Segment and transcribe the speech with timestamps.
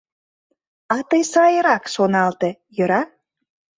[0.95, 3.01] А тый сайрак шоналте, йӧра?